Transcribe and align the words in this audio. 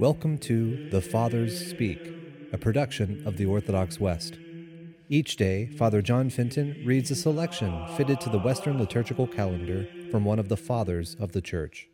Welcome 0.00 0.38
to 0.38 0.88
The 0.88 1.02
Fathers 1.02 1.68
Speak, 1.68 2.00
a 2.54 2.56
production 2.56 3.22
of 3.26 3.36
the 3.36 3.44
Orthodox 3.44 4.00
West. 4.00 4.38
Each 5.10 5.36
day, 5.36 5.66
Father 5.66 6.00
John 6.00 6.30
Fenton 6.30 6.82
reads 6.86 7.10
a 7.10 7.14
selection 7.14 7.86
fitted 7.98 8.18
to 8.22 8.30
the 8.30 8.38
Western 8.38 8.78
liturgical 8.78 9.26
calendar 9.26 9.86
from 10.10 10.24
one 10.24 10.38
of 10.38 10.48
the 10.48 10.56
Fathers 10.56 11.16
of 11.20 11.32
the 11.32 11.42
Church. 11.42 11.90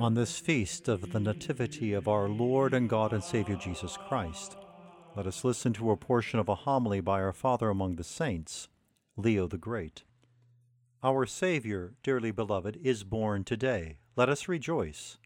On 0.00 0.14
this 0.14 0.40
feast 0.40 0.88
of 0.88 1.12
the 1.12 1.20
Nativity 1.20 1.92
of 1.92 2.08
our 2.08 2.28
Lord 2.28 2.74
and 2.74 2.88
God 2.88 3.12
and 3.12 3.22
Savior 3.22 3.54
Jesus 3.54 3.96
Christ, 4.08 4.56
let 5.14 5.28
us 5.28 5.44
listen 5.44 5.72
to 5.74 5.92
a 5.92 5.96
portion 5.96 6.40
of 6.40 6.48
a 6.48 6.56
homily 6.56 7.00
by 7.00 7.22
our 7.22 7.32
Father 7.32 7.70
among 7.70 7.94
the 7.94 8.02
Saints, 8.02 8.68
Leo 9.16 9.46
the 9.46 9.56
Great. 9.56 10.02
Our 11.04 11.26
Savior, 11.26 11.92
dearly 12.02 12.30
beloved, 12.30 12.78
is 12.82 13.04
born 13.04 13.44
today. 13.44 13.98
Let 14.16 14.30
us 14.30 14.48
rejoice. 14.48 15.18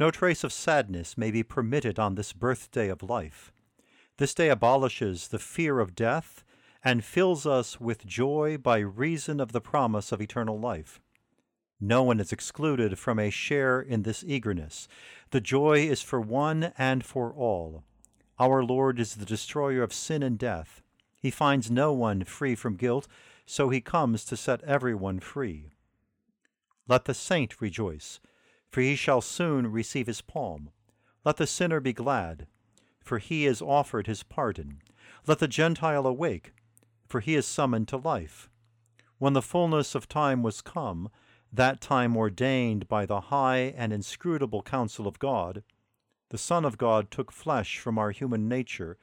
No 0.00 0.10
trace 0.10 0.42
of 0.42 0.52
sadness 0.52 1.16
may 1.16 1.30
be 1.30 1.44
permitted 1.44 1.96
on 1.96 2.16
this 2.16 2.32
birthday 2.32 2.88
of 2.88 3.04
life. 3.04 3.52
This 4.16 4.34
day 4.34 4.48
abolishes 4.48 5.28
the 5.28 5.38
fear 5.38 5.78
of 5.78 5.94
death 5.94 6.42
and 6.82 7.04
fills 7.04 7.46
us 7.46 7.80
with 7.80 8.04
joy 8.04 8.58
by 8.58 8.78
reason 8.78 9.38
of 9.38 9.52
the 9.52 9.60
promise 9.60 10.10
of 10.10 10.20
eternal 10.20 10.58
life. 10.58 11.00
No 11.80 12.02
one 12.02 12.18
is 12.18 12.32
excluded 12.32 12.98
from 12.98 13.20
a 13.20 13.30
share 13.30 13.80
in 13.80 14.02
this 14.02 14.24
eagerness. 14.26 14.88
The 15.30 15.40
joy 15.40 15.86
is 15.86 16.02
for 16.02 16.20
one 16.20 16.72
and 16.76 17.04
for 17.04 17.32
all. 17.32 17.84
Our 18.40 18.64
Lord 18.64 18.98
is 18.98 19.14
the 19.14 19.24
destroyer 19.24 19.84
of 19.84 19.92
sin 19.92 20.24
and 20.24 20.36
death. 20.36 20.82
He 21.20 21.30
finds 21.30 21.70
no 21.70 21.92
one 21.92 22.24
free 22.24 22.56
from 22.56 22.74
guilt, 22.74 23.06
so 23.46 23.68
he 23.68 23.80
comes 23.80 24.24
to 24.24 24.36
set 24.36 24.62
everyone 24.62 25.20
free. 25.20 25.70
Let 26.88 27.04
the 27.04 27.14
saint 27.14 27.60
rejoice, 27.60 28.20
for 28.68 28.80
he 28.80 28.96
shall 28.96 29.20
soon 29.20 29.70
receive 29.70 30.06
his 30.06 30.20
palm. 30.20 30.70
Let 31.24 31.36
the 31.36 31.46
sinner 31.46 31.80
be 31.80 31.92
glad, 31.92 32.46
for 33.00 33.18
he 33.18 33.46
is 33.46 33.62
offered 33.62 34.06
his 34.06 34.22
pardon. 34.22 34.80
Let 35.26 35.38
the 35.38 35.48
Gentile 35.48 36.06
awake, 36.06 36.52
for 37.06 37.20
he 37.20 37.34
is 37.34 37.46
summoned 37.46 37.88
to 37.88 37.96
life. 37.96 38.48
When 39.18 39.34
the 39.34 39.42
fullness 39.42 39.94
of 39.94 40.08
time 40.08 40.42
was 40.42 40.60
come, 40.60 41.10
that 41.52 41.80
time 41.80 42.16
ordained 42.16 42.88
by 42.88 43.06
the 43.06 43.20
high 43.20 43.74
and 43.76 43.92
inscrutable 43.92 44.62
counsel 44.62 45.06
of 45.06 45.18
God, 45.18 45.62
the 46.30 46.38
Son 46.38 46.64
of 46.64 46.78
God 46.78 47.10
took 47.10 47.30
flesh 47.30 47.78
from 47.78 47.98
our 47.98 48.10
human 48.10 48.48
nature, 48.48 48.96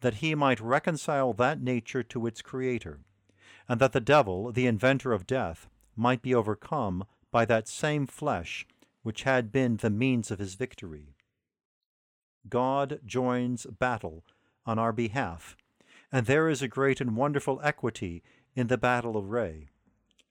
that 0.00 0.14
he 0.14 0.34
might 0.34 0.60
reconcile 0.60 1.34
that 1.34 1.60
nature 1.60 2.02
to 2.02 2.26
its 2.26 2.40
Creator 2.40 3.00
and 3.68 3.80
that 3.80 3.92
the 3.92 4.00
devil, 4.00 4.52
the 4.52 4.66
inventor 4.66 5.12
of 5.12 5.26
death, 5.26 5.68
might 5.96 6.22
be 6.22 6.34
overcome 6.34 7.04
by 7.30 7.44
that 7.44 7.68
same 7.68 8.06
flesh 8.06 8.66
which 9.02 9.22
had 9.22 9.50
been 9.50 9.76
the 9.76 9.90
means 9.90 10.30
of 10.30 10.38
his 10.38 10.54
victory. 10.54 11.14
God 12.48 13.00
joins 13.04 13.66
battle 13.66 14.24
on 14.66 14.78
our 14.78 14.92
behalf, 14.92 15.56
and 16.12 16.26
there 16.26 16.48
is 16.48 16.62
a 16.62 16.68
great 16.68 17.00
and 17.00 17.16
wonderful 17.16 17.60
equity 17.62 18.22
in 18.54 18.66
the 18.66 18.78
battle 18.78 19.18
array. 19.18 19.68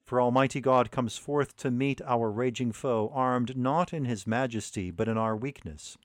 For 0.06 0.20
Almighty 0.20 0.60
God 0.60 0.92
comes 0.92 1.18
forth 1.18 1.56
to 1.58 1.70
meet 1.70 2.02
our 2.04 2.32
raging 2.32 2.72
foe, 2.72 3.12
armed 3.14 3.56
not 3.56 3.94
in 3.94 4.06
his 4.06 4.26
majesty, 4.26 4.92
but 4.92 5.08
in 5.08 5.18
our 5.18 5.36
weakness. 5.36 5.98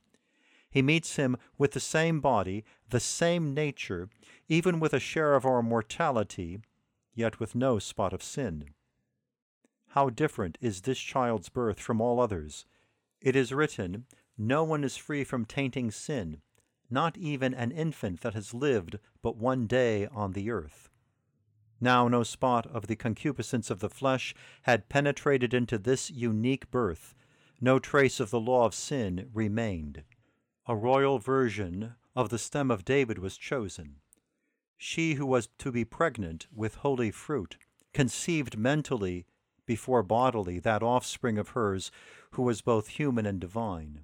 He 0.71 0.83
meets 0.83 1.17
him 1.17 1.37
with 1.57 1.73
the 1.73 1.81
same 1.81 2.21
body, 2.21 2.65
the 2.91 3.01
same 3.01 3.55
nature, 3.55 4.09
even 4.49 4.81
with 4.81 4.93
a 4.93 5.01
share 5.01 5.35
of 5.35 5.47
our 5.47 5.63
mortality, 5.63 6.59
yet 7.15 7.41
with 7.41 7.55
no 7.55 7.79
spot 7.79 8.13
of 8.13 8.23
sin. 8.23 8.71
How 9.89 10.11
different 10.11 10.59
is 10.61 10.83
this 10.83 10.99
child's 10.99 11.49
birth 11.49 11.79
from 11.79 12.01
all 12.01 12.21
others! 12.21 12.67
It 13.21 13.37
is 13.37 13.53
written, 13.53 14.07
No 14.37 14.65
one 14.65 14.83
is 14.83 14.97
free 14.97 15.25
from 15.25 15.45
tainting 15.45 15.91
sin, 15.91 16.43
not 16.91 17.17
even 17.17 17.55
an 17.55 17.71
infant 17.71 18.21
that 18.23 18.35
has 18.35 18.53
lived 18.53 18.99
but 19.23 19.37
one 19.37 19.67
day 19.67 20.07
on 20.09 20.33
the 20.33 20.51
earth. 20.51 20.91
Now 21.81 22.09
no 22.09 22.23
spot 22.23 22.67
of 22.67 22.87
the 22.87 22.97
concupiscence 22.97 23.71
of 23.71 23.81
the 23.81 23.89
flesh 23.89 24.35
had 24.63 24.89
penetrated 24.89 25.55
into 25.55 25.79
this 25.79 26.11
unique 26.11 26.71
birth, 26.71 27.15
no 27.61 27.79
trace 27.79 28.21
of 28.21 28.31
the 28.31 28.41
law 28.41 28.67
of 28.67 28.75
sin 28.75 29.31
remained. 29.33 30.03
A 30.67 30.75
royal 30.75 31.19
virgin 31.19 31.95
of 32.17 32.31
the 32.31 32.39
stem 32.39 32.71
of 32.71 32.85
David 32.85 33.19
was 33.19 33.37
chosen 33.37 34.01
she 34.77 35.15
who 35.15 35.27
was 35.27 35.49
to 35.59 35.71
be 35.71 35.85
pregnant 35.85 36.47
with 36.55 36.77
holy 36.77 37.11
fruit, 37.11 37.57
conceived 37.93 38.59
mentally 38.59 39.27
before 39.67 40.03
bodily 40.03 40.59
that 40.59 40.83
offspring 40.83 41.39
of 41.39 41.51
hers 41.51 41.91
who 42.33 42.43
was 42.43 42.61
both 42.61 42.89
human 42.89 43.27
and 43.27 43.41
divine. 43.41 44.01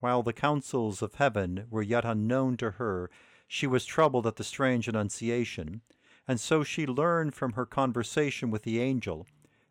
While 0.00 0.22
the 0.22 0.32
counsels 0.32 1.02
of 1.02 1.14
heaven 1.14 1.66
were 1.70 1.82
yet 1.82 2.04
unknown 2.04 2.56
to 2.58 2.72
her, 2.72 3.10
she 3.46 3.66
was 3.66 3.84
troubled 3.84 4.26
at 4.26 4.36
the 4.36 4.44
strange 4.44 4.88
annunciation, 4.88 5.82
and 6.26 6.40
so 6.40 6.64
she 6.64 6.86
learned 6.86 7.34
from 7.34 7.52
her 7.52 7.66
conversation 7.66 8.50
with 8.50 8.62
the 8.62 8.80
angel 8.80 9.26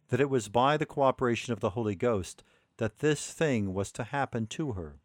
that 0.10 0.22
it 0.22 0.30
was 0.30 0.50
by 0.50 0.78
the 0.78 0.86
cooperation 0.86 1.52
of 1.52 1.62
the 1.62 1.72
Holy 1.72 1.96
Ghost 1.96 2.44
that 2.78 3.00
this 3.00 3.32
thing 3.34 3.74
was 3.74 3.92
to 3.94 4.04
happen 4.04 4.48
to 4.48 4.74
her. 4.74 5.00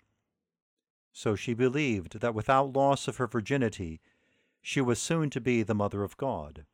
So 1.13 1.35
she 1.35 1.55
believed 1.55 2.21
that 2.21 2.35
without 2.35 2.75
loss 2.75 3.09
of 3.09 3.17
her 3.17 3.27
virginity 3.27 4.01
she 4.67 4.81
was 4.81 4.99
soon 4.99 5.31
to 5.31 5.41
be 5.41 5.63
the 5.63 5.77
Mother 5.77 6.03
of 6.03 6.17
God. 6.17 6.65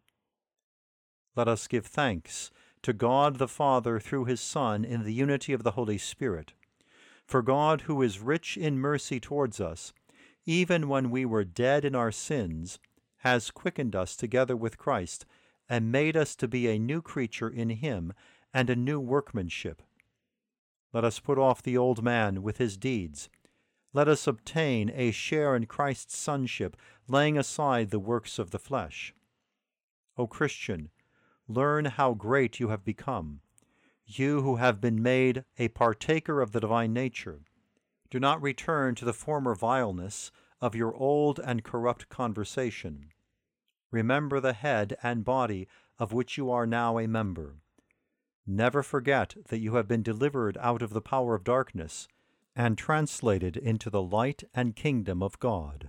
Let 1.36 1.46
us 1.46 1.68
give 1.68 1.84
thanks 1.84 2.50
to 2.80 2.94
God 2.94 3.36
the 3.36 3.46
Father 3.46 4.00
through 4.00 4.24
his 4.24 4.40
Son 4.40 4.82
in 4.82 5.04
the 5.04 5.12
unity 5.12 5.52
of 5.52 5.62
the 5.62 5.72
Holy 5.72 5.98
Spirit. 5.98 6.54
For 7.26 7.42
God, 7.42 7.82
who 7.82 8.00
is 8.00 8.18
rich 8.18 8.56
in 8.56 8.78
mercy 8.78 9.20
towards 9.20 9.60
us, 9.60 9.92
even 10.46 10.88
when 10.88 11.10
we 11.10 11.26
were 11.26 11.44
dead 11.44 11.84
in 11.84 11.94
our 11.94 12.10
sins, 12.10 12.78
has 13.18 13.50
quickened 13.50 13.94
us 13.94 14.16
together 14.16 14.56
with 14.56 14.78
Christ, 14.78 15.26
and 15.68 15.92
made 15.92 16.16
us 16.16 16.34
to 16.36 16.48
be 16.48 16.68
a 16.68 16.78
new 16.78 17.02
creature 17.02 17.50
in 17.50 17.68
him 17.68 18.14
and 18.54 18.70
a 18.70 18.74
new 18.74 19.00
workmanship. 19.00 19.82
Let 20.94 21.04
us 21.04 21.20
put 21.20 21.36
off 21.36 21.62
the 21.62 21.76
old 21.76 22.02
man 22.02 22.42
with 22.42 22.56
his 22.56 22.78
deeds 22.78 23.28
let 23.94 24.08
us 24.08 24.26
obtain 24.26 24.90
a 24.94 25.10
share 25.10 25.54
in 25.54 25.66
Christ's 25.66 26.16
sonship, 26.16 26.76
laying 27.08 27.36
aside 27.36 27.90
the 27.90 27.98
works 27.98 28.38
of 28.38 28.50
the 28.50 28.58
flesh. 28.58 29.14
O 30.16 30.26
Christian, 30.26 30.90
learn 31.46 31.84
how 31.84 32.14
great 32.14 32.58
you 32.58 32.68
have 32.68 32.84
become, 32.84 33.40
you 34.06 34.42
who 34.42 34.56
have 34.56 34.80
been 34.80 35.02
made 35.02 35.44
a 35.58 35.68
partaker 35.68 36.40
of 36.40 36.52
the 36.52 36.60
divine 36.60 36.92
nature. 36.92 37.40
Do 38.10 38.18
not 38.18 38.42
return 38.42 38.94
to 38.96 39.04
the 39.04 39.12
former 39.12 39.54
vileness 39.54 40.30
of 40.60 40.74
your 40.74 40.94
old 40.94 41.38
and 41.38 41.64
corrupt 41.64 42.08
conversation. 42.08 43.10
Remember 43.90 44.40
the 44.40 44.52
head 44.52 44.96
and 45.02 45.24
body 45.24 45.68
of 45.98 46.12
which 46.12 46.38
you 46.38 46.50
are 46.50 46.66
now 46.66 46.98
a 46.98 47.06
member. 47.06 47.56
Never 48.46 48.82
forget 48.82 49.36
that 49.48 49.58
you 49.58 49.74
have 49.74 49.86
been 49.86 50.02
delivered 50.02 50.56
out 50.58 50.82
of 50.82 50.92
the 50.92 51.00
power 51.00 51.34
of 51.34 51.44
darkness 51.44 52.08
and 52.54 52.76
translated 52.76 53.56
into 53.56 53.90
the 53.90 54.02
light 54.02 54.44
and 54.54 54.76
kingdom 54.76 55.22
of 55.22 55.38
God. 55.38 55.88